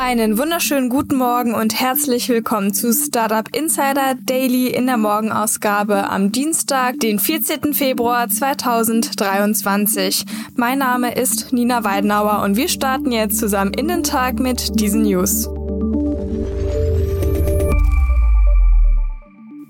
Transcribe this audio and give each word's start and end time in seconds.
Einen 0.00 0.38
wunderschönen 0.38 0.90
guten 0.90 1.16
Morgen 1.16 1.54
und 1.54 1.80
herzlich 1.80 2.28
willkommen 2.28 2.72
zu 2.72 2.92
Startup 2.92 3.44
Insider 3.52 4.14
Daily 4.14 4.68
in 4.68 4.86
der 4.86 4.96
Morgenausgabe 4.96 6.08
am 6.08 6.30
Dienstag, 6.30 7.00
den 7.00 7.18
14. 7.18 7.74
Februar 7.74 8.28
2023. 8.28 10.24
Mein 10.54 10.78
Name 10.78 11.16
ist 11.16 11.52
Nina 11.52 11.82
Weidenauer 11.82 12.44
und 12.44 12.54
wir 12.54 12.68
starten 12.68 13.10
jetzt 13.10 13.40
zusammen 13.40 13.74
in 13.74 13.88
den 13.88 14.04
Tag 14.04 14.38
mit 14.38 14.78
diesen 14.78 15.02
News. 15.02 15.48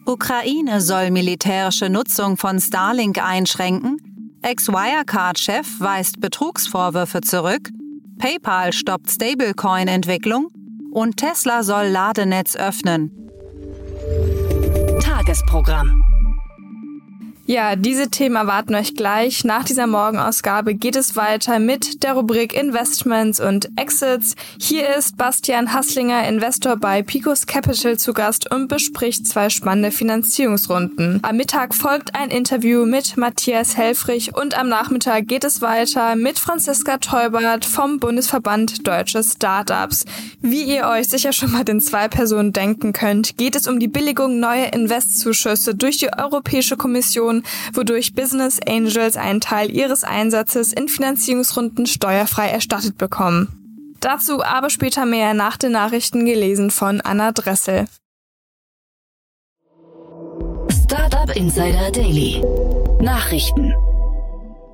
Ukraine 0.05 0.83
soll 0.83 1.10
militärische 1.10 1.88
Nutzung 1.88 2.37
von 2.37 2.60
Starlink 2.60 3.16
einschränken. 3.16 3.97
Ex-Wirecard-Chef 4.43 5.80
weist 5.80 6.21
Betrugsvorwürfe 6.21 7.23
zurück 7.23 7.71
PayPal 8.19 8.73
stoppt 8.73 9.11
Stablecoin-Entwicklung 9.11 10.49
und 10.93 11.17
Tesla 11.17 11.63
soll 11.63 11.87
Ladenetz 11.87 12.57
öffnen. 12.57 13.31
Tagesprogramm. 15.01 16.03
Ja, 17.51 17.77
diese 17.77 18.11
Themen 18.11 18.37
erwarten 18.37 18.75
euch 18.75 18.95
gleich. 18.95 19.43
Nach 19.43 19.65
dieser 19.65 19.87
Morgenausgabe 19.87 20.74
geht 20.74 20.96
es 20.96 21.16
weiter 21.16 21.59
mit 21.59 22.02
der 22.02 22.13
Rubrik 22.13 22.52
Investments 22.52 23.41
und 23.41 23.71
Exits. 23.74 24.35
Hier 24.60 24.95
ist 24.95 25.16
Bastian 25.16 25.73
Hasslinger, 25.73 26.29
Investor 26.29 26.76
bei 26.76 27.01
Picos 27.01 27.46
Capital 27.46 27.96
zu 27.99 28.13
Gast 28.13 28.52
und 28.52 28.69
bespricht 28.69 29.26
zwei 29.26 29.49
spannende 29.49 29.93
Finanzierungsrunden. 29.93 31.21
Am 31.23 31.38
Mittag 31.38 31.74
folgt 31.74 32.15
ein 32.15 32.30
Interview 32.30 32.85
mit 32.85 33.16
Matthias 33.16 33.79
Helfrich 33.79 34.37
und 34.37 34.54
am 34.54 34.69
Nachmittag 34.69 35.26
geht 35.26 35.45
es 35.45 35.63
weiter 35.63 36.16
mit 36.16 36.38
Franziska 36.38 36.99
Teubert 36.99 37.65
vom 37.65 37.99
Bundesverband 37.99 38.87
Deutsche 38.87 39.23
Startups. 39.24 40.04
Wie 40.43 40.65
ihr 40.65 40.87
euch 40.87 41.09
sicher 41.09 41.32
schon 41.32 41.52
mal 41.52 41.65
den 41.65 41.80
zwei 41.80 42.09
Personen 42.09 42.52
denken 42.52 42.93
könnt, 42.93 43.38
geht 43.38 43.57
es 43.57 43.66
um 43.66 43.80
die 43.80 43.88
Billigung 43.88 44.38
neuer 44.38 44.74
Investzuschüsse 44.74 45.74
durch 45.74 45.96
die 45.96 46.10
Europäische 46.13 46.76
Kommission 46.76 47.38
wodurch 47.73 48.15
Business 48.15 48.59
Angels 48.67 49.17
einen 49.17 49.41
Teil 49.41 49.71
ihres 49.71 50.05
Einsatzes 50.05 50.73
in 50.73 50.89
Finanzierungsrunden 50.89 51.87
steuerfrei 51.87 52.49
erstattet 52.49 52.99
bekommen. 52.99 53.97
Dazu 54.01 54.43
aber 54.45 54.71
später 54.71 55.07
mehr 55.07 55.35
nach 55.35 55.57
den 55.57 55.73
Nachrichten 55.73 56.25
gelesen 56.25 56.71
von 56.71 57.01
Anna 57.01 57.33
Dressel. 57.33 57.87
Startup 60.71 61.35
Insider 61.37 61.91
Daily. 61.91 62.43
Nachrichten. 63.01 63.75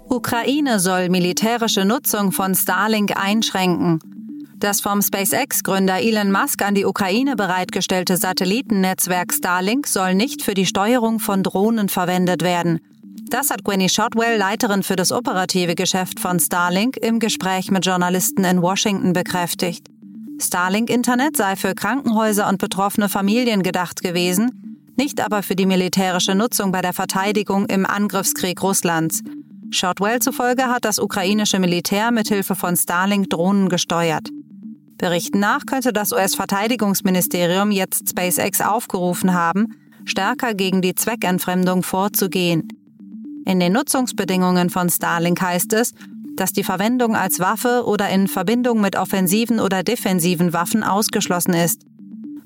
Ukraine 0.09 0.79
soll 0.79 1.09
militärische 1.09 1.85
Nutzung 1.85 2.31
von 2.31 2.55
Starlink 2.55 3.17
einschränken. 3.17 4.14
Das 4.59 4.81
vom 4.81 5.03
SpaceX-Gründer 5.03 6.01
Elon 6.01 6.31
Musk 6.31 6.63
an 6.63 6.75
die 6.75 6.85
Ukraine 6.85 7.37
bereitgestellte 7.37 8.17
Satellitennetzwerk 8.17 9.33
Starlink 9.33 9.87
soll 9.87 10.15
nicht 10.15 10.43
für 10.43 10.55
die 10.55 10.67
Steuerung 10.67 11.19
von 11.19 11.43
Drohnen 11.43 11.89
verwendet 11.89 12.43
werden. 12.43 12.81
Das 13.31 13.51
hat 13.51 13.65
Gwenny 13.65 13.89
Shotwell, 13.89 14.39
Leiterin 14.39 14.83
für 14.83 14.97
das 14.97 15.11
operative 15.11 15.75
Geschäft 15.75 16.21
von 16.21 16.39
Starlink, 16.39 16.97
im 16.99 17.19
Gespräch 17.19 17.71
mit 17.71 17.85
Journalisten 17.85 18.45
in 18.45 18.63
Washington 18.63 19.13
bekräftigt. 19.13 19.89
Starlink-Internet 20.39 21.37
sei 21.37 21.57
für 21.57 21.75
Krankenhäuser 21.75 22.49
und 22.49 22.59
betroffene 22.59 23.09
Familien 23.09 23.63
gedacht 23.63 24.03
gewesen, 24.03 24.79
nicht 24.97 25.21
aber 25.21 25.43
für 25.43 25.57
die 25.57 25.67
militärische 25.67 26.35
Nutzung 26.35 26.71
bei 26.71 26.81
der 26.81 26.93
Verteidigung 26.93 27.67
im 27.67 27.87
Angriffskrieg 27.87 28.63
Russlands. 28.63 29.23
Shotwell 29.71 30.21
zufolge 30.21 30.67
hat 30.67 30.85
das 30.85 30.99
ukrainische 30.99 31.59
Militär 31.59 32.13
mithilfe 32.13 32.55
von 32.55 32.77
Starlink 32.77 33.31
Drohnen 33.31 33.69
gesteuert. 33.69 34.29
Berichten 34.99 35.41
nach 35.41 35.67
könnte 35.67 35.93
das 35.93 36.13
US-Verteidigungsministerium 36.13 37.71
jetzt 37.71 38.11
SpaceX 38.11 38.61
aufgerufen 38.61 39.35
haben, 39.35 39.77
stärker 40.05 40.55
gegen 40.55 40.83
die 40.83 40.95
Zweckentfremdung 40.95 41.83
vorzugehen. 41.83 42.69
In 43.47 43.61
den 43.61 43.73
Nutzungsbedingungen 43.73 44.71
von 44.71 44.89
Starlink 44.89 45.41
heißt 45.41 45.73
es, 45.75 45.93
dass 46.37 46.53
die 46.53 46.65
Verwendung 46.65 47.15
als 47.15 47.41
Waffe 47.41 47.85
oder 47.87 48.09
in 48.09 48.29
Verbindung 48.29 48.81
mit 48.81 48.97
offensiven 48.97 49.61
oder 49.61 49.83
defensiven 49.83 50.53
Waffen 50.53 50.83
ausgeschlossen 50.83 51.55
ist. 51.55 51.83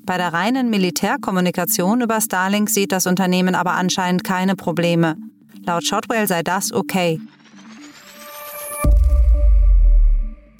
Bei 0.05 0.17
der 0.17 0.33
reinen 0.33 0.69
Militärkommunikation 0.69 2.01
über 2.01 2.19
Starlink 2.19 2.69
sieht 2.69 2.91
das 2.91 3.07
Unternehmen 3.07 3.55
aber 3.55 3.73
anscheinend 3.73 4.23
keine 4.23 4.55
Probleme. 4.55 5.15
Laut 5.65 5.85
Shotwell 5.85 6.27
sei 6.27 6.41
das 6.43 6.71
okay. 6.71 7.19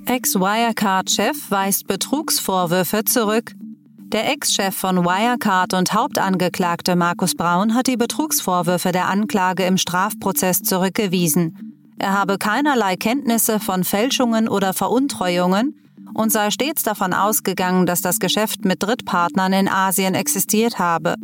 Ex-Wirecard-Chef 0.09 1.51
weist 1.51 1.85
Betrugsvorwürfe 1.85 3.05
zurück. 3.05 3.53
Der 4.07 4.31
Ex-Chef 4.31 4.75
von 4.75 5.05
Wirecard 5.05 5.75
und 5.75 5.93
Hauptangeklagte 5.93 6.95
Markus 6.95 7.35
Braun 7.35 7.75
hat 7.75 7.85
die 7.85 7.95
Betrugsvorwürfe 7.95 8.91
der 8.91 9.07
Anklage 9.07 9.65
im 9.65 9.77
Strafprozess 9.77 10.63
zurückgewiesen. 10.63 11.75
Er 11.99 12.17
habe 12.17 12.39
keinerlei 12.39 12.95
Kenntnisse 12.95 13.59
von 13.59 13.83
Fälschungen 13.83 14.49
oder 14.49 14.73
Veruntreuungen 14.73 15.75
und 16.15 16.31
sei 16.31 16.49
stets 16.49 16.81
davon 16.81 17.13
ausgegangen, 17.13 17.85
dass 17.85 18.01
das 18.01 18.17
Geschäft 18.17 18.65
mit 18.65 18.81
Drittpartnern 18.81 19.53
in 19.53 19.67
Asien 19.67 20.15
existiert 20.15 20.79
habe. 20.79 21.17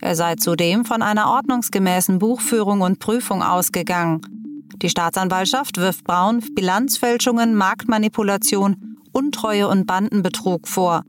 Er 0.00 0.16
sei 0.16 0.36
zudem 0.36 0.86
von 0.86 1.02
einer 1.02 1.28
ordnungsgemäßen 1.28 2.18
Buchführung 2.18 2.80
und 2.80 2.98
Prüfung 2.98 3.42
ausgegangen. 3.42 4.41
Die 4.76 4.88
Staatsanwaltschaft 4.88 5.76
wirft 5.78 6.04
Braun 6.04 6.40
Bilanzfälschungen, 6.54 7.54
Marktmanipulation, 7.54 8.96
Untreue 9.12 9.68
und 9.68 9.86
Bandenbetrug 9.86 10.66
vor. 10.66 11.02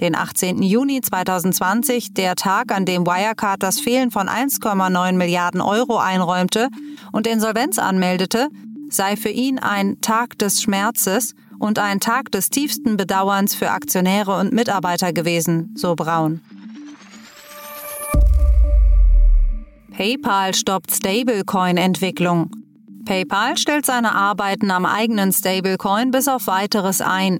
Den 0.00 0.14
18. 0.14 0.62
Juni 0.62 1.00
2020, 1.00 2.12
der 2.12 2.34
Tag, 2.34 2.70
an 2.70 2.84
dem 2.84 3.06
Wirecard 3.06 3.62
das 3.62 3.80
Fehlen 3.80 4.10
von 4.10 4.28
1,9 4.28 5.12
Milliarden 5.12 5.62
Euro 5.62 5.96
einräumte 5.96 6.68
und 7.12 7.26
Insolvenz 7.26 7.78
anmeldete, 7.78 8.48
sei 8.90 9.16
für 9.16 9.30
ihn 9.30 9.58
ein 9.58 10.00
Tag 10.02 10.38
des 10.38 10.60
Schmerzes 10.60 11.34
und 11.58 11.78
ein 11.78 12.00
Tag 12.00 12.30
des 12.32 12.50
tiefsten 12.50 12.98
Bedauerns 12.98 13.54
für 13.54 13.70
Aktionäre 13.70 14.38
und 14.38 14.52
Mitarbeiter 14.52 15.12
gewesen, 15.14 15.72
so 15.76 15.94
Braun. 15.94 16.42
PayPal 19.96 20.54
stoppt 20.54 20.90
Stablecoin-Entwicklung. 20.94 22.50
PayPal 23.06 23.56
stellt 23.56 23.86
seine 23.86 24.14
Arbeiten 24.14 24.70
am 24.70 24.84
eigenen 24.84 25.32
Stablecoin 25.32 26.10
bis 26.10 26.28
auf 26.28 26.48
weiteres 26.48 27.00
ein. 27.00 27.38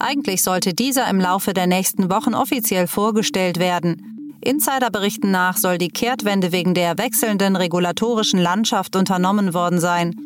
Eigentlich 0.00 0.42
sollte 0.42 0.72
dieser 0.72 1.08
im 1.08 1.20
Laufe 1.20 1.52
der 1.52 1.66
nächsten 1.66 2.10
Wochen 2.10 2.34
offiziell 2.34 2.86
vorgestellt 2.88 3.58
werden. 3.58 4.38
Insiderberichten 4.40 5.30
nach 5.30 5.58
soll 5.58 5.78
die 5.78 5.90
Kehrtwende 5.90 6.50
wegen 6.50 6.74
der 6.74 6.98
wechselnden 6.98 7.56
regulatorischen 7.56 8.40
Landschaft 8.40 8.96
unternommen 8.96 9.54
worden 9.54 9.78
sein. 9.78 10.16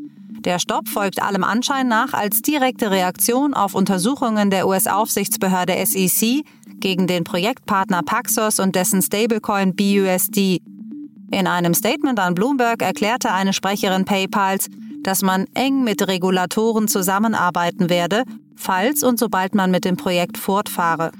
Der 0.44 0.60
Stopp 0.60 0.88
folgt 0.88 1.20
allem 1.20 1.42
Anschein 1.42 1.88
nach 1.88 2.12
als 2.12 2.40
direkte 2.40 2.92
Reaktion 2.92 3.54
auf 3.54 3.74
Untersuchungen 3.74 4.50
der 4.50 4.68
US-Aufsichtsbehörde 4.68 5.74
SEC 5.84 6.44
gegen 6.78 7.08
den 7.08 7.24
Projektpartner 7.24 8.02
Paxos 8.02 8.60
und 8.60 8.76
dessen 8.76 9.02
Stablecoin 9.02 9.74
BUSD. 9.74 10.62
In 11.30 11.46
einem 11.46 11.74
Statement 11.74 12.20
an 12.20 12.34
Bloomberg 12.34 12.82
erklärte 12.82 13.32
eine 13.32 13.52
Sprecherin 13.52 14.04
PayPals, 14.04 14.68
dass 15.02 15.22
man 15.22 15.46
eng 15.54 15.84
mit 15.84 16.06
Regulatoren 16.06 16.88
zusammenarbeiten 16.88 17.90
werde, 17.90 18.24
falls 18.56 19.02
und 19.02 19.18
sobald 19.18 19.54
man 19.54 19.70
mit 19.70 19.84
dem 19.84 19.96
Projekt 19.96 20.38
fortfahre. 20.38 21.12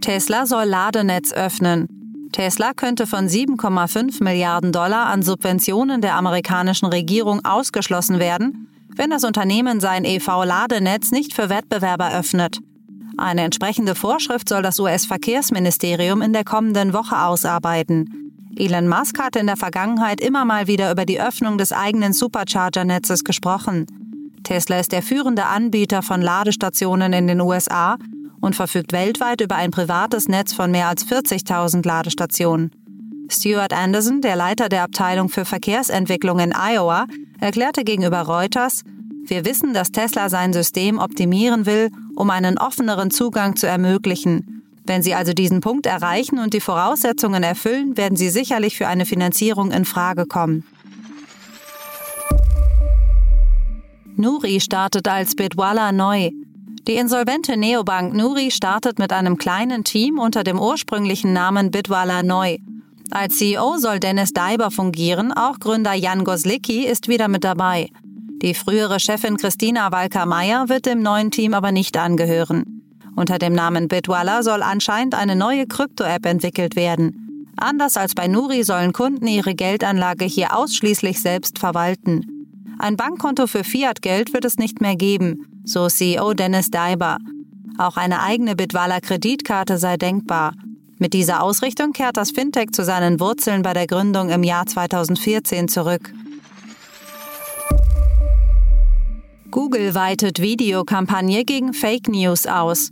Tesla 0.00 0.46
soll 0.46 0.64
Ladenetz 0.64 1.32
öffnen. 1.32 1.88
Tesla 2.32 2.72
könnte 2.74 3.06
von 3.06 3.26
7,5 3.26 4.22
Milliarden 4.22 4.72
Dollar 4.72 5.06
an 5.06 5.22
Subventionen 5.22 6.00
der 6.00 6.14
amerikanischen 6.14 6.86
Regierung 6.86 7.44
ausgeschlossen 7.44 8.18
werden, 8.18 8.68
wenn 8.94 9.10
das 9.10 9.24
Unternehmen 9.24 9.80
sein 9.80 10.04
EV-Ladenetz 10.04 11.10
nicht 11.10 11.34
für 11.34 11.48
Wettbewerber 11.48 12.12
öffnet. 12.12 12.60
Eine 13.18 13.42
entsprechende 13.42 13.96
Vorschrift 13.96 14.48
soll 14.48 14.62
das 14.62 14.78
US-Verkehrsministerium 14.78 16.22
in 16.22 16.32
der 16.32 16.44
kommenden 16.44 16.92
Woche 16.92 17.20
ausarbeiten. 17.20 18.32
Elon 18.56 18.88
Musk 18.88 19.18
hatte 19.18 19.40
in 19.40 19.48
der 19.48 19.56
Vergangenheit 19.56 20.20
immer 20.20 20.44
mal 20.44 20.68
wieder 20.68 20.92
über 20.92 21.04
die 21.04 21.20
Öffnung 21.20 21.58
des 21.58 21.72
eigenen 21.72 22.12
Supercharger-Netzes 22.12 23.24
gesprochen. 23.24 23.86
Tesla 24.44 24.78
ist 24.78 24.92
der 24.92 25.02
führende 25.02 25.46
Anbieter 25.46 26.02
von 26.02 26.22
Ladestationen 26.22 27.12
in 27.12 27.26
den 27.26 27.40
USA 27.40 27.98
und 28.40 28.54
verfügt 28.54 28.92
weltweit 28.92 29.40
über 29.40 29.56
ein 29.56 29.72
privates 29.72 30.28
Netz 30.28 30.52
von 30.52 30.70
mehr 30.70 30.86
als 30.86 31.04
40.000 31.04 31.84
Ladestationen. 31.84 32.70
Stuart 33.28 33.72
Anderson, 33.72 34.20
der 34.20 34.36
Leiter 34.36 34.68
der 34.68 34.84
Abteilung 34.84 35.28
für 35.28 35.44
Verkehrsentwicklung 35.44 36.38
in 36.38 36.54
Iowa, 36.54 37.06
erklärte 37.40 37.82
gegenüber 37.82 38.22
Reuters, 38.22 38.84
wir 39.30 39.44
wissen, 39.44 39.74
dass 39.74 39.92
Tesla 39.92 40.28
sein 40.28 40.52
System 40.52 40.98
optimieren 40.98 41.66
will, 41.66 41.90
um 42.16 42.30
einen 42.30 42.58
offeneren 42.58 43.10
Zugang 43.10 43.56
zu 43.56 43.66
ermöglichen. 43.66 44.62
Wenn 44.84 45.02
Sie 45.02 45.14
also 45.14 45.34
diesen 45.34 45.60
Punkt 45.60 45.86
erreichen 45.86 46.38
und 46.38 46.54
die 46.54 46.60
Voraussetzungen 46.60 47.42
erfüllen, 47.42 47.96
werden 47.96 48.16
Sie 48.16 48.30
sicherlich 48.30 48.76
für 48.76 48.88
eine 48.88 49.04
Finanzierung 49.04 49.70
in 49.70 49.84
Frage 49.84 50.24
kommen. 50.24 50.64
Nuri 54.16 54.60
startet 54.60 55.06
als 55.06 55.36
Bitwala 55.36 55.92
neu. 55.92 56.30
Die 56.88 56.94
insolvente 56.94 57.56
Neobank 57.56 58.14
Nuri 58.14 58.50
startet 58.50 58.98
mit 58.98 59.12
einem 59.12 59.36
kleinen 59.36 59.84
Team 59.84 60.18
unter 60.18 60.42
dem 60.42 60.58
ursprünglichen 60.58 61.34
Namen 61.34 61.70
Bitwala 61.70 62.22
neu. 62.22 62.56
Als 63.10 63.36
CEO 63.36 63.76
soll 63.76 64.00
Dennis 64.00 64.32
Daiber 64.32 64.70
fungieren, 64.70 65.32
auch 65.32 65.60
Gründer 65.60 65.92
Jan 65.92 66.24
Goslicki 66.24 66.86
ist 66.86 67.08
wieder 67.08 67.28
mit 67.28 67.44
dabei. 67.44 67.90
Die 68.40 68.54
frühere 68.54 69.00
Chefin 69.00 69.36
Christina 69.36 69.90
Walker-Meyer 69.90 70.68
wird 70.68 70.86
dem 70.86 71.02
neuen 71.02 71.32
Team 71.32 71.54
aber 71.54 71.72
nicht 71.72 71.96
angehören. 71.96 72.82
Unter 73.16 73.38
dem 73.38 73.52
Namen 73.52 73.88
Bitwala 73.88 74.44
soll 74.44 74.62
anscheinend 74.62 75.16
eine 75.16 75.34
neue 75.34 75.66
Krypto-App 75.66 76.24
entwickelt 76.24 76.76
werden. 76.76 77.48
Anders 77.56 77.96
als 77.96 78.14
bei 78.14 78.28
Nuri 78.28 78.62
sollen 78.62 78.92
Kunden 78.92 79.26
ihre 79.26 79.56
Geldanlage 79.56 80.24
hier 80.24 80.56
ausschließlich 80.56 81.20
selbst 81.20 81.58
verwalten. 81.58 82.46
Ein 82.78 82.96
Bankkonto 82.96 83.48
für 83.48 83.64
Fiat-Geld 83.64 84.32
wird 84.32 84.44
es 84.44 84.56
nicht 84.56 84.80
mehr 84.80 84.94
geben, 84.94 85.62
so 85.64 85.88
CEO 85.88 86.32
Dennis 86.34 86.70
Daiber. 86.70 87.18
Auch 87.76 87.96
eine 87.96 88.22
eigene 88.22 88.54
Bitwala 88.54 89.00
Kreditkarte 89.00 89.78
sei 89.78 89.96
denkbar. 89.96 90.52
Mit 90.98 91.12
dieser 91.12 91.42
Ausrichtung 91.42 91.92
kehrt 91.92 92.16
das 92.16 92.30
Fintech 92.30 92.70
zu 92.70 92.84
seinen 92.84 93.18
Wurzeln 93.18 93.62
bei 93.62 93.72
der 93.72 93.88
Gründung 93.88 94.30
im 94.30 94.44
Jahr 94.44 94.66
2014 94.66 95.66
zurück. 95.66 96.12
Google 99.50 99.94
weitet 99.94 100.42
Videokampagne 100.42 101.42
gegen 101.44 101.72
Fake 101.72 102.06
News 102.08 102.46
aus. 102.46 102.90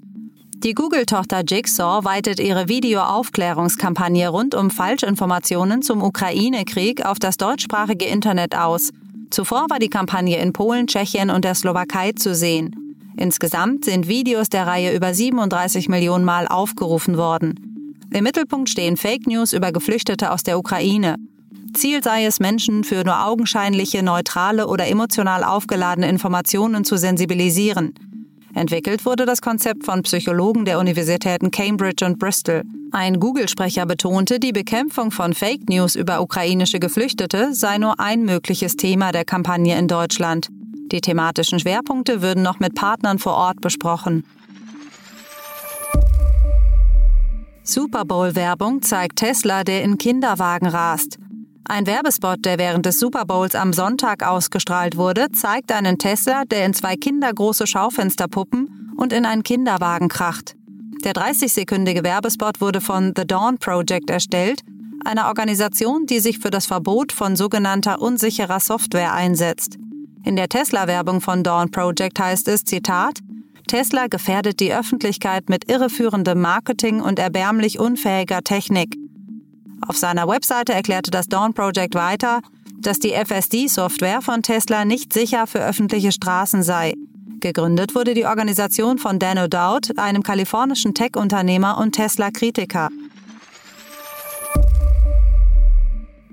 Die 0.64 0.72
Google-Tochter 0.72 1.42
Jigsaw 1.46 2.02
weitet 2.04 2.40
ihre 2.40 2.66
Videoaufklärungskampagne 2.66 4.30
rund 4.30 4.54
um 4.54 4.70
Falschinformationen 4.70 5.82
zum 5.82 6.02
Ukraine-Krieg 6.02 7.04
auf 7.04 7.18
das 7.18 7.36
deutschsprachige 7.36 8.06
Internet 8.06 8.56
aus. 8.56 8.90
Zuvor 9.30 9.66
war 9.68 9.78
die 9.78 9.90
Kampagne 9.90 10.38
in 10.38 10.54
Polen, 10.54 10.86
Tschechien 10.86 11.28
und 11.28 11.44
der 11.44 11.54
Slowakei 11.54 12.12
zu 12.12 12.34
sehen. 12.34 12.74
Insgesamt 13.18 13.84
sind 13.84 14.08
Videos 14.08 14.48
der 14.48 14.66
Reihe 14.66 14.96
über 14.96 15.12
37 15.12 15.90
Millionen 15.90 16.24
Mal 16.24 16.48
aufgerufen 16.48 17.18
worden. 17.18 17.98
Im 18.10 18.24
Mittelpunkt 18.24 18.70
stehen 18.70 18.96
Fake 18.96 19.26
News 19.26 19.52
über 19.52 19.72
Geflüchtete 19.72 20.32
aus 20.32 20.42
der 20.42 20.58
Ukraine. 20.58 21.16
Ziel 21.76 22.02
sei 22.02 22.24
es, 22.24 22.40
Menschen 22.40 22.84
für 22.84 23.04
nur 23.04 23.26
augenscheinliche, 23.26 24.02
neutrale 24.02 24.66
oder 24.66 24.88
emotional 24.88 25.44
aufgeladene 25.44 26.08
Informationen 26.08 26.84
zu 26.84 26.96
sensibilisieren. 26.96 27.94
Entwickelt 28.54 29.04
wurde 29.04 29.26
das 29.26 29.42
Konzept 29.42 29.84
von 29.84 30.02
Psychologen 30.02 30.64
der 30.64 30.78
Universitäten 30.78 31.50
Cambridge 31.50 32.06
und 32.06 32.18
Bristol. 32.18 32.62
Ein 32.90 33.20
Google-Sprecher 33.20 33.84
betonte, 33.84 34.40
die 34.40 34.52
Bekämpfung 34.52 35.10
von 35.10 35.34
Fake 35.34 35.68
News 35.68 35.94
über 35.94 36.22
ukrainische 36.22 36.78
Geflüchtete 36.78 37.52
sei 37.52 37.76
nur 37.76 38.00
ein 38.00 38.24
mögliches 38.24 38.76
Thema 38.76 39.12
der 39.12 39.26
Kampagne 39.26 39.78
in 39.78 39.88
Deutschland. 39.88 40.48
Die 40.90 41.02
thematischen 41.02 41.60
Schwerpunkte 41.60 42.22
würden 42.22 42.42
noch 42.42 42.58
mit 42.58 42.74
Partnern 42.74 43.18
vor 43.18 43.34
Ort 43.34 43.60
besprochen. 43.60 44.24
Super 47.62 48.06
Bowl-Werbung 48.06 48.80
zeigt 48.80 49.16
Tesla, 49.16 49.64
der 49.64 49.82
in 49.82 49.98
Kinderwagen 49.98 50.68
rast. 50.68 51.18
Ein 51.68 51.86
Werbespot, 51.86 52.44
der 52.44 52.58
während 52.58 52.86
des 52.86 53.00
Super 53.00 53.24
Bowls 53.24 53.56
am 53.56 53.72
Sonntag 53.72 54.24
ausgestrahlt 54.24 54.96
wurde, 54.96 55.32
zeigt 55.32 55.72
einen 55.72 55.98
Tesla, 55.98 56.44
der 56.44 56.64
in 56.64 56.74
zwei 56.74 56.94
kindergroße 56.94 57.66
Schaufensterpuppen 57.66 58.92
und 58.96 59.12
in 59.12 59.26
einen 59.26 59.42
Kinderwagen 59.42 60.08
kracht. 60.08 60.54
Der 61.04 61.12
30-sekündige 61.12 62.04
Werbespot 62.04 62.60
wurde 62.60 62.80
von 62.80 63.14
The 63.16 63.26
Dawn 63.26 63.58
Project 63.58 64.10
erstellt, 64.10 64.60
einer 65.04 65.26
Organisation, 65.26 66.06
die 66.06 66.20
sich 66.20 66.38
für 66.38 66.50
das 66.50 66.66
Verbot 66.66 67.10
von 67.10 67.34
sogenannter 67.34 68.00
unsicherer 68.00 68.60
Software 68.60 69.12
einsetzt. 69.12 69.76
In 70.24 70.36
der 70.36 70.48
Tesla-Werbung 70.48 71.20
von 71.20 71.42
Dawn 71.42 71.72
Project 71.72 72.20
heißt 72.20 72.46
es, 72.46 72.64
Zitat, 72.64 73.18
Tesla 73.66 74.06
gefährdet 74.06 74.60
die 74.60 74.72
Öffentlichkeit 74.72 75.48
mit 75.48 75.68
irreführendem 75.68 76.40
Marketing 76.40 77.00
und 77.00 77.18
erbärmlich 77.18 77.80
unfähiger 77.80 78.42
Technik. 78.42 78.96
Auf 79.88 79.96
seiner 79.96 80.26
Webseite 80.28 80.72
erklärte 80.74 81.10
das 81.10 81.28
Dawn 81.28 81.54
Project 81.54 81.94
weiter, 81.94 82.40
dass 82.78 82.98
die 82.98 83.12
FSD-Software 83.12 84.20
von 84.20 84.42
Tesla 84.42 84.84
nicht 84.84 85.12
sicher 85.12 85.46
für 85.46 85.60
öffentliche 85.60 86.12
Straßen 86.12 86.62
sei. 86.62 86.94
Gegründet 87.40 87.94
wurde 87.94 88.14
die 88.14 88.26
Organisation 88.26 88.98
von 88.98 89.18
Dan 89.18 89.38
O'Dowd, 89.38 89.98
einem 89.98 90.22
kalifornischen 90.22 90.94
Tech-Unternehmer 90.94 91.78
und 91.78 91.92
Tesla-Kritiker. 91.92 92.88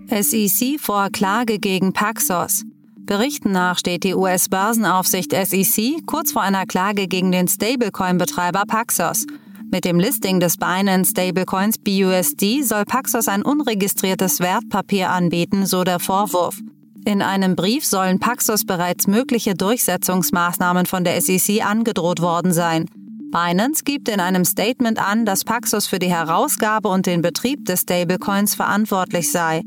SEC 0.10 0.80
vor 0.80 1.10
Klage 1.12 1.60
gegen 1.60 1.94
Paxos. 1.94 2.64
Berichten 3.06 3.52
nach 3.52 3.78
steht 3.78 4.04
die 4.04 4.16
US-Börsenaufsicht 4.16 5.34
SEC 5.34 6.06
kurz 6.06 6.32
vor 6.32 6.42
einer 6.42 6.66
Klage 6.66 7.08
gegen 7.08 7.32
den 7.32 7.48
Stablecoin-Betreiber 7.48 8.64
Paxos. 8.66 9.26
Mit 9.74 9.86
dem 9.86 10.00
Listing 10.00 10.40
des 10.40 10.58
Binance 10.58 11.10
Stablecoins 11.10 11.80
BUSD 11.80 12.62
soll 12.62 12.86
Paxos 12.86 13.28
ein 13.28 13.42
unregistriertes 13.42 14.40
Wertpapier 14.40 15.10
anbieten, 15.10 15.66
so 15.66 15.84
der 15.84 16.00
Vorwurf. 16.00 16.60
In 17.06 17.24
einem 17.24 17.56
Brief 17.56 17.84
sollen 17.84 18.20
Paxos 18.20 18.66
bereits 18.66 19.08
mögliche 19.08 19.56
Durchsetzungsmaßnahmen 19.56 20.86
von 20.86 21.04
der 21.04 21.20
SEC 21.20 21.66
angedroht 21.66 22.22
worden 22.22 22.54
sein. 22.54 22.86
Binance 23.32 23.84
gibt 23.84 24.10
in 24.10 24.20
einem 24.20 24.46
Statement 24.46 25.00
an, 25.00 25.26
dass 25.26 25.44
Paxos 25.44 25.88
für 25.88 25.98
die 25.98 26.12
Herausgabe 26.12 26.88
und 26.88 27.08
den 27.08 27.24
Betrieb 27.24 27.66
des 27.66 27.82
Stablecoins 27.82 28.54
verantwortlich 28.54 29.32
sei. 29.32 29.64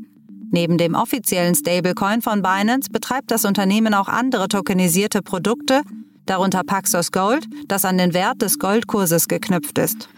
Neben 0.51 0.77
dem 0.77 0.95
offiziellen 0.95 1.53
Stablecoin 1.53 2.21
von 2.21 2.41
Binance 2.41 2.89
betreibt 2.89 3.29
das 3.29 3.43
Unternehmen 3.43 3.93
auch 3.93 4.07
andere 4.07 4.47
tokenisierte 4.47 5.21
Produkte, 5.21 5.81
darunter 6.29 6.63
Paxos 6.63 7.11
Gold, 7.11 7.47
das 7.67 7.85
an 7.85 7.97
den 7.97 8.13
Wert 8.13 8.41
des 8.41 8.59
Goldkurses 8.59 9.27
geknüpft 9.27 9.77
ist. 9.77 10.09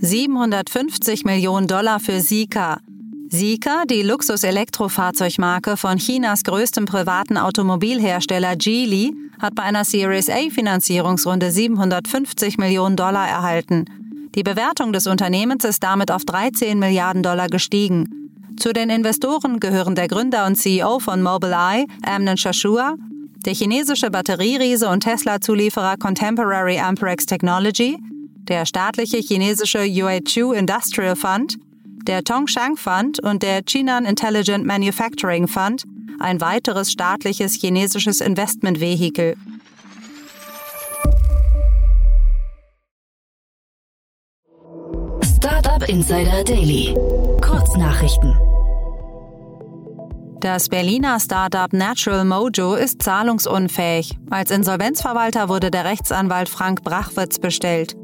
750 0.00 1.24
Millionen 1.24 1.66
Dollar 1.66 2.00
für 2.00 2.20
Sika. 2.20 2.80
Sika, 3.28 3.84
die 3.84 4.02
Luxus-Elektrofahrzeugmarke 4.02 5.76
von 5.76 5.98
Chinas 5.98 6.42
größtem 6.42 6.86
privaten 6.86 7.36
Automobilhersteller 7.36 8.56
Geely, 8.56 9.14
hat 9.38 9.54
bei 9.54 9.62
einer 9.62 9.84
Series 9.84 10.28
A 10.28 10.50
Finanzierungsrunde 10.50 11.52
750 11.52 12.58
Millionen 12.58 12.96
Dollar 12.96 13.28
erhalten. 13.28 13.84
Die 14.34 14.42
Bewertung 14.42 14.92
des 14.92 15.06
Unternehmens 15.06 15.64
ist 15.64 15.82
damit 15.82 16.10
auf 16.10 16.24
13 16.24 16.78
Milliarden 16.78 17.22
Dollar 17.22 17.48
gestiegen. 17.48 18.19
Zu 18.60 18.74
den 18.74 18.90
Investoren 18.90 19.58
gehören 19.58 19.94
der 19.94 20.06
Gründer 20.06 20.44
und 20.46 20.54
CEO 20.54 20.98
von 20.98 21.22
Mobileye, 21.22 21.86
Amnon 22.02 22.36
Shashua, 22.36 22.96
der 23.46 23.54
chinesische 23.54 24.10
Batterieriese 24.10 24.86
und 24.90 25.02
Tesla-Zulieferer 25.02 25.96
Contemporary 25.96 26.78
Amperex 26.78 27.24
Technology, 27.24 27.96
der 28.48 28.66
staatliche 28.66 29.16
chinesische 29.16 29.82
Yuechu 29.86 30.52
Industrial 30.52 31.16
Fund, 31.16 31.56
der 32.06 32.22
Tongshang 32.22 32.76
Fund 32.76 33.18
und 33.20 33.42
der 33.42 33.64
Chinan 33.64 34.04
Intelligent 34.04 34.66
Manufacturing 34.66 35.48
Fund, 35.48 35.84
ein 36.18 36.42
weiteres 36.42 36.92
staatliches 36.92 37.54
chinesisches 37.54 38.20
Investmentvehikel. 38.20 39.36
Insider 45.90 46.44
Daily. 46.44 46.94
Kurznachrichten. 47.42 48.38
Das 50.38 50.68
Berliner 50.68 51.18
Startup 51.18 51.72
Natural 51.72 52.24
Mojo 52.24 52.76
ist 52.76 53.02
zahlungsunfähig. 53.02 54.16
Als 54.30 54.52
Insolvenzverwalter 54.52 55.48
wurde 55.48 55.72
der 55.72 55.84
Rechtsanwalt 55.84 56.48
Frank 56.48 56.84
Brachwitz 56.84 57.40
bestellt. 57.40 57.96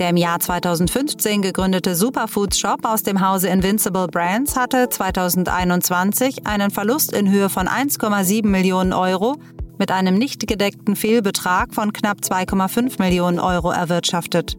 Der 0.00 0.10
im 0.10 0.16
Jahr 0.16 0.40
2015 0.40 1.40
gegründete 1.40 1.94
Superfoods 1.94 2.58
Shop 2.58 2.84
aus 2.84 3.04
dem 3.04 3.24
Hause 3.24 3.46
Invincible 3.50 4.08
Brands 4.08 4.56
hatte 4.56 4.88
2021 4.88 6.44
einen 6.44 6.72
Verlust 6.72 7.12
in 7.12 7.30
Höhe 7.30 7.48
von 7.48 7.68
1,7 7.68 8.48
Millionen 8.48 8.92
Euro 8.92 9.36
mit 9.78 9.92
einem 9.92 10.18
nicht 10.18 10.48
gedeckten 10.48 10.96
Fehlbetrag 10.96 11.72
von 11.72 11.92
knapp 11.92 12.18
2,5 12.18 13.00
Millionen 13.00 13.38
Euro 13.38 13.70
erwirtschaftet. 13.70 14.56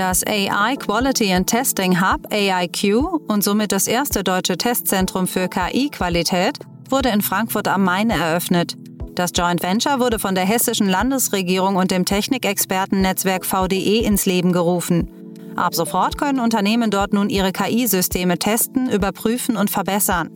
Das 0.00 0.26
AI 0.26 0.76
Quality 0.76 1.30
and 1.30 1.46
Testing 1.46 2.00
Hub 2.00 2.26
AIQ 2.32 3.04
und 3.28 3.44
somit 3.44 3.70
das 3.70 3.86
erste 3.86 4.24
deutsche 4.24 4.56
Testzentrum 4.56 5.26
für 5.26 5.46
KI-Qualität 5.46 6.58
wurde 6.88 7.10
in 7.10 7.20
Frankfurt 7.20 7.68
am 7.68 7.84
Main 7.84 8.08
eröffnet. 8.08 8.76
Das 9.14 9.30
Joint 9.34 9.62
Venture 9.62 10.00
wurde 10.00 10.18
von 10.18 10.34
der 10.34 10.46
hessischen 10.46 10.88
Landesregierung 10.88 11.76
und 11.76 11.90
dem 11.90 12.06
Technikexpertennetzwerk 12.06 13.44
VDE 13.44 13.98
ins 13.98 14.24
Leben 14.24 14.54
gerufen. 14.54 15.10
Ab 15.54 15.74
sofort 15.74 16.16
können 16.16 16.40
Unternehmen 16.40 16.90
dort 16.90 17.12
nun 17.12 17.28
ihre 17.28 17.52
KI-Systeme 17.52 18.38
testen, 18.38 18.88
überprüfen 18.88 19.58
und 19.58 19.68
verbessern. 19.68 20.30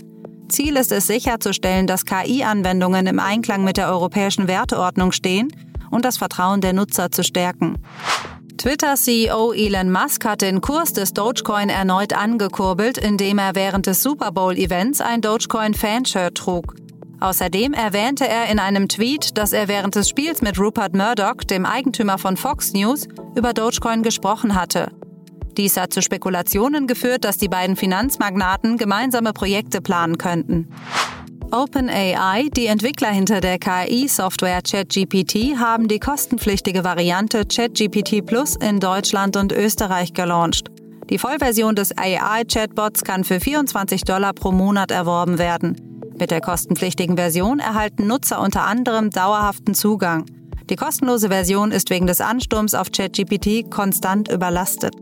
Ziel 0.50 0.76
ist 0.76 0.92
es 0.92 1.06
sicherzustellen, 1.06 1.86
dass 1.86 2.04
KI-Anwendungen 2.04 3.06
im 3.06 3.18
Einklang 3.18 3.64
mit 3.64 3.78
der 3.78 3.88
europäischen 3.88 4.46
Werteordnung 4.46 5.10
stehen 5.10 5.48
und 5.90 6.04
das 6.04 6.18
Vertrauen 6.18 6.60
der 6.60 6.74
Nutzer 6.74 7.10
zu 7.10 7.24
stärken. 7.24 7.78
Twitter-CEO 8.64 9.52
Elon 9.52 9.92
Musk 9.92 10.24
hat 10.24 10.40
den 10.40 10.62
Kurs 10.62 10.94
des 10.94 11.12
Dogecoin 11.12 11.68
erneut 11.68 12.14
angekurbelt, 12.14 12.96
indem 12.96 13.36
er 13.36 13.54
während 13.54 13.86
des 13.86 14.02
Super 14.02 14.32
Bowl-Events 14.32 15.02
ein 15.02 15.20
Dogecoin-Fanshirt 15.20 16.34
trug. 16.34 16.74
Außerdem 17.20 17.74
erwähnte 17.74 18.26
er 18.26 18.46
in 18.46 18.58
einem 18.58 18.88
Tweet, 18.88 19.36
dass 19.36 19.52
er 19.52 19.68
während 19.68 19.96
des 19.96 20.08
Spiels 20.08 20.40
mit 20.40 20.58
Rupert 20.58 20.94
Murdoch, 20.94 21.44
dem 21.44 21.66
Eigentümer 21.66 22.16
von 22.16 22.38
Fox 22.38 22.72
News, 22.72 23.06
über 23.36 23.52
Dogecoin 23.52 24.02
gesprochen 24.02 24.54
hatte. 24.54 24.92
Dies 25.58 25.76
hat 25.76 25.92
zu 25.92 26.00
Spekulationen 26.00 26.86
geführt, 26.86 27.24
dass 27.24 27.36
die 27.36 27.48
beiden 27.48 27.76
Finanzmagnaten 27.76 28.78
gemeinsame 28.78 29.34
Projekte 29.34 29.82
planen 29.82 30.16
könnten. 30.16 30.70
OpenAI, 31.54 32.48
die 32.56 32.66
Entwickler 32.66 33.10
hinter 33.10 33.40
der 33.40 33.60
KI-Software 33.60 34.60
ChatGPT, 34.60 35.56
haben 35.56 35.86
die 35.86 36.00
kostenpflichtige 36.00 36.82
Variante 36.82 37.44
ChatGPT 37.46 38.26
Plus 38.26 38.56
in 38.56 38.80
Deutschland 38.80 39.36
und 39.36 39.52
Österreich 39.52 40.12
gelauncht. 40.14 40.66
Die 41.10 41.18
Vollversion 41.18 41.76
des 41.76 41.96
AI-Chatbots 41.96 43.04
kann 43.04 43.22
für 43.22 43.38
24 43.38 44.02
Dollar 44.02 44.32
pro 44.32 44.50
Monat 44.50 44.90
erworben 44.90 45.38
werden. 45.38 45.76
Mit 46.18 46.32
der 46.32 46.40
kostenpflichtigen 46.40 47.16
Version 47.16 47.60
erhalten 47.60 48.08
Nutzer 48.08 48.40
unter 48.40 48.64
anderem 48.64 49.10
dauerhaften 49.10 49.74
Zugang. 49.74 50.26
Die 50.70 50.76
kostenlose 50.76 51.28
Version 51.28 51.70
ist 51.70 51.88
wegen 51.88 52.08
des 52.08 52.20
Ansturms 52.20 52.74
auf 52.74 52.90
ChatGPT 52.90 53.70
konstant 53.70 54.28
überlastet. 54.28 54.96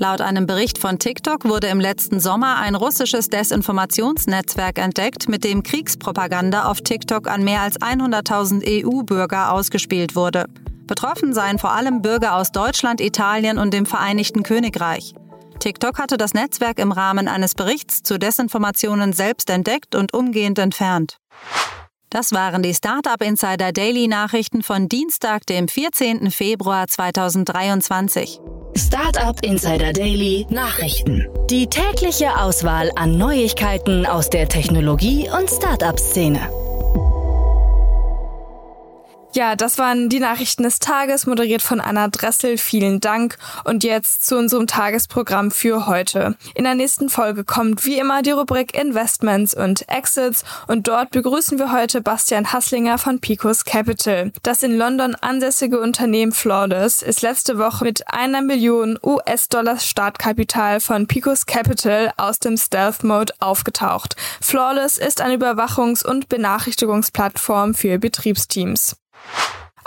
Laut 0.00 0.20
einem 0.20 0.46
Bericht 0.46 0.78
von 0.78 1.00
TikTok 1.00 1.44
wurde 1.44 1.66
im 1.66 1.80
letzten 1.80 2.20
Sommer 2.20 2.58
ein 2.58 2.76
russisches 2.76 3.30
Desinformationsnetzwerk 3.30 4.78
entdeckt, 4.78 5.28
mit 5.28 5.42
dem 5.42 5.64
Kriegspropaganda 5.64 6.66
auf 6.66 6.80
TikTok 6.82 7.28
an 7.28 7.42
mehr 7.42 7.62
als 7.62 7.80
100.000 7.80 8.62
EU-Bürger 8.86 9.52
ausgespielt 9.52 10.14
wurde. 10.14 10.44
Betroffen 10.86 11.34
seien 11.34 11.58
vor 11.58 11.72
allem 11.72 12.00
Bürger 12.00 12.36
aus 12.36 12.52
Deutschland, 12.52 13.00
Italien 13.00 13.58
und 13.58 13.74
dem 13.74 13.86
Vereinigten 13.86 14.44
Königreich. 14.44 15.14
TikTok 15.58 15.98
hatte 15.98 16.16
das 16.16 16.32
Netzwerk 16.32 16.78
im 16.78 16.92
Rahmen 16.92 17.26
eines 17.26 17.56
Berichts 17.56 18.04
zu 18.04 18.20
Desinformationen 18.20 19.12
selbst 19.12 19.50
entdeckt 19.50 19.96
und 19.96 20.14
umgehend 20.14 20.60
entfernt. 20.60 21.18
Das 22.08 22.30
waren 22.30 22.62
die 22.62 22.72
Startup 22.72 23.20
Insider 23.20 23.72
Daily 23.72 24.06
Nachrichten 24.06 24.62
von 24.62 24.88
Dienstag, 24.88 25.44
dem 25.46 25.66
14. 25.66 26.30
Februar 26.30 26.86
2023. 26.86 28.40
Startup 28.78 29.36
Insider 29.42 29.92
Daily 29.92 30.46
Nachrichten. 30.50 31.26
Die 31.50 31.66
tägliche 31.66 32.38
Auswahl 32.38 32.92
an 32.94 33.18
Neuigkeiten 33.18 34.06
aus 34.06 34.30
der 34.30 34.48
Technologie- 34.48 35.28
und 35.28 35.50
Startup-Szene. 35.50 36.67
Ja, 39.34 39.56
das 39.56 39.76
waren 39.76 40.08
die 40.08 40.20
Nachrichten 40.20 40.62
des 40.62 40.78
Tages, 40.78 41.26
moderiert 41.26 41.60
von 41.60 41.80
Anna 41.80 42.08
Dressel. 42.08 42.56
Vielen 42.56 42.98
Dank. 42.98 43.36
Und 43.64 43.84
jetzt 43.84 44.26
zu 44.26 44.38
unserem 44.38 44.66
Tagesprogramm 44.66 45.50
für 45.50 45.86
heute. 45.86 46.36
In 46.54 46.64
der 46.64 46.74
nächsten 46.74 47.10
Folge 47.10 47.44
kommt 47.44 47.84
wie 47.84 47.98
immer 47.98 48.22
die 48.22 48.30
Rubrik 48.30 48.74
Investments 48.74 49.54
und 49.54 49.86
Exits 49.88 50.44
und 50.66 50.88
dort 50.88 51.10
begrüßen 51.10 51.58
wir 51.58 51.72
heute 51.72 52.00
Bastian 52.00 52.52
Hasslinger 52.52 52.96
von 52.96 53.20
Picos 53.20 53.66
Capital. 53.66 54.32
Das 54.42 54.62
in 54.62 54.76
London 54.76 55.14
ansässige 55.14 55.78
Unternehmen 55.78 56.32
Flawless 56.32 57.02
ist 57.02 57.20
letzte 57.20 57.58
Woche 57.58 57.84
mit 57.84 58.08
einer 58.08 58.40
Million 58.40 58.98
US-Dollar 59.02 59.78
Startkapital 59.78 60.80
von 60.80 61.06
Picos 61.06 61.44
Capital 61.44 62.12
aus 62.16 62.38
dem 62.38 62.56
Stealth 62.56 63.04
Mode 63.04 63.34
aufgetaucht. 63.40 64.16
Flawless 64.40 64.96
ist 64.96 65.20
eine 65.20 65.34
Überwachungs- 65.34 66.04
und 66.04 66.30
Benachrichtigungsplattform 66.30 67.74
für 67.74 67.98
Betriebsteams. 67.98 68.96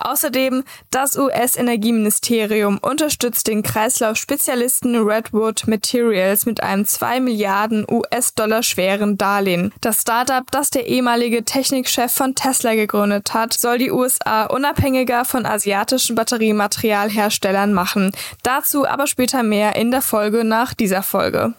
Außerdem, 0.01 0.63
das 0.89 1.17
US-Energieministerium 1.17 2.79
unterstützt 2.79 3.47
den 3.47 3.63
Kreislaufspezialisten 3.63 4.95
Redwood 4.95 5.67
Materials 5.67 6.45
mit 6.45 6.63
einem 6.63 6.85
2 6.85 7.19
Milliarden 7.19 7.85
US-Dollar 7.89 8.63
schweren 8.63 9.17
Darlehen. 9.17 9.73
Das 9.81 10.01
Startup, 10.01 10.49
das 10.51 10.69
der 10.69 10.87
ehemalige 10.87 11.45
Technikchef 11.45 12.11
von 12.11 12.35
Tesla 12.35 12.75
gegründet 12.75 13.33
hat, 13.33 13.53
soll 13.53 13.77
die 13.77 13.91
USA 13.91 14.45
unabhängiger 14.45 15.23
von 15.25 15.45
asiatischen 15.45 16.15
Batteriematerialherstellern 16.15 17.73
machen. 17.73 18.11
Dazu 18.43 18.87
aber 18.87 19.07
später 19.07 19.43
mehr 19.43 19.75
in 19.75 19.91
der 19.91 20.01
Folge 20.01 20.43
nach 20.43 20.73
dieser 20.73 21.03
Folge. 21.03 21.53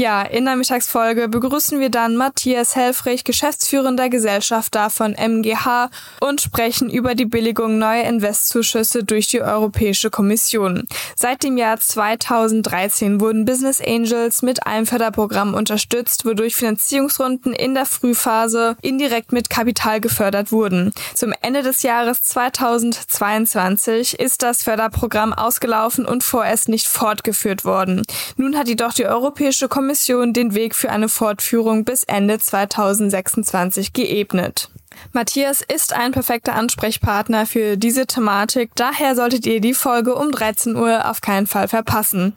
Ja, 0.00 0.22
in 0.22 0.46
der 0.46 0.56
Mittagsfolge 0.56 1.28
begrüßen 1.28 1.78
wir 1.78 1.90
dann 1.90 2.16
Matthias 2.16 2.74
Helfrich, 2.74 3.22
geschäftsführender 3.22 4.08
Gesellschafter 4.08 4.88
von 4.88 5.12
MGH 5.12 5.90
und 6.20 6.40
sprechen 6.40 6.88
über 6.88 7.14
die 7.14 7.26
Billigung 7.26 7.76
neuer 7.76 8.04
Investzuschüsse 8.04 9.04
durch 9.04 9.26
die 9.26 9.42
Europäische 9.42 10.08
Kommission. 10.08 10.88
Seit 11.16 11.42
dem 11.42 11.58
Jahr 11.58 11.78
2013 11.78 13.20
wurden 13.20 13.44
Business 13.44 13.78
Angels 13.78 14.40
mit 14.40 14.66
einem 14.66 14.86
Förderprogramm 14.86 15.52
unterstützt, 15.52 16.24
wodurch 16.24 16.56
Finanzierungsrunden 16.56 17.52
in 17.52 17.74
der 17.74 17.84
Frühphase 17.84 18.78
indirekt 18.80 19.32
mit 19.32 19.50
Kapital 19.50 20.00
gefördert 20.00 20.50
wurden. 20.50 20.92
Zum 21.12 21.34
Ende 21.42 21.60
des 21.60 21.82
Jahres 21.82 22.22
2022 22.22 24.18
ist 24.18 24.42
das 24.42 24.62
Förderprogramm 24.62 25.34
ausgelaufen 25.34 26.06
und 26.06 26.24
vorerst 26.24 26.70
nicht 26.70 26.88
fortgeführt 26.88 27.66
worden. 27.66 28.06
Nun 28.38 28.56
hat 28.56 28.66
jedoch 28.66 28.94
die 28.94 29.04
Europäische 29.04 29.68
Kommission 29.68 29.89
Kommission 29.90 30.32
den 30.32 30.54
Weg 30.54 30.76
für 30.76 30.90
eine 30.90 31.08
Fortführung 31.08 31.84
bis 31.84 32.04
Ende 32.04 32.38
2026 32.38 33.92
geebnet. 33.92 34.70
Matthias 35.12 35.62
ist 35.62 35.92
ein 35.92 36.12
perfekter 36.12 36.54
Ansprechpartner 36.54 37.44
für 37.44 37.76
diese 37.76 38.06
Thematik, 38.06 38.70
daher 38.76 39.16
solltet 39.16 39.46
ihr 39.46 39.60
die 39.60 39.74
Folge 39.74 40.14
um 40.14 40.30
13 40.30 40.76
Uhr 40.76 41.10
auf 41.10 41.22
keinen 41.22 41.48
Fall 41.48 41.66
verpassen. 41.66 42.36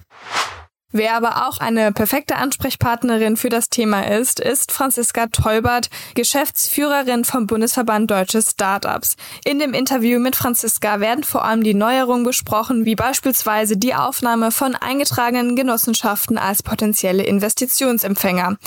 Wer 0.96 1.16
aber 1.16 1.48
auch 1.48 1.58
eine 1.58 1.92
perfekte 1.92 2.36
Ansprechpartnerin 2.36 3.36
für 3.36 3.50
das 3.50 3.70
Thema 3.70 4.08
ist, 4.08 4.40
ist 4.40 4.72
Franziska 4.72 5.26
Teubert, 5.26 5.90
Geschäftsführerin 6.14 7.26
vom 7.26 7.48
Bundesverband 7.48 8.12
Deutsche 8.12 8.44
Startups. 8.44 9.16
In 9.44 9.58
dem 9.58 9.74
Interview 9.74 10.20
mit 10.20 10.36
Franziska 10.36 11.00
werden 11.00 11.24
vor 11.24 11.46
allem 11.46 11.64
die 11.64 11.74
Neuerungen 11.74 12.24
besprochen, 12.24 12.86
wie 12.86 12.94
beispielsweise 12.94 13.76
die 13.76 13.96
Aufnahme 13.96 14.52
von 14.52 14.76
eingetragenen 14.76 15.56
Genossenschaften 15.56 16.38
als 16.38 16.62
potenzielle 16.62 17.24
Investitionsempfänger. 17.24 18.58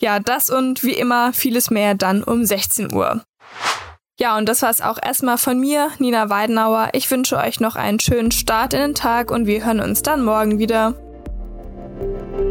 Ja, 0.00 0.18
das 0.18 0.50
und 0.50 0.82
wie 0.82 0.94
immer 0.94 1.32
vieles 1.32 1.70
mehr 1.70 1.94
dann 1.94 2.24
um 2.24 2.44
16 2.44 2.92
Uhr. 2.92 3.22
Ja, 4.18 4.36
und 4.36 4.48
das 4.48 4.62
war 4.62 4.70
es 4.70 4.80
auch 4.80 4.98
erstmal 5.00 5.38
von 5.38 5.60
mir, 5.60 5.90
Nina 6.00 6.30
Weidenauer. 6.30 6.88
Ich 6.94 7.08
wünsche 7.12 7.36
euch 7.36 7.60
noch 7.60 7.76
einen 7.76 8.00
schönen 8.00 8.32
Start 8.32 8.74
in 8.74 8.80
den 8.80 8.94
Tag 8.96 9.30
und 9.30 9.46
wir 9.46 9.64
hören 9.64 9.78
uns 9.78 10.02
dann 10.02 10.24
morgen 10.24 10.58
wieder. 10.58 11.05
Thank 11.98 12.40
you. 12.40 12.45